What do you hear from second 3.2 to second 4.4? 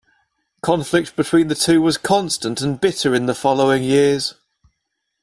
the following years.